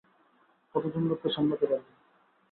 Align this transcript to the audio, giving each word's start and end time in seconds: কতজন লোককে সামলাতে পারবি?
কতজন 0.75 1.03
লোককে 1.07 1.29
সামলাতে 1.29 1.65
পারবি? 1.65 1.91